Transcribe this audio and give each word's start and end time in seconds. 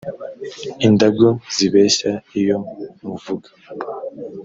indagu 0.87 1.27
zibeshya 1.55 2.11
iyo 2.41 2.55
muvuga 3.05 3.49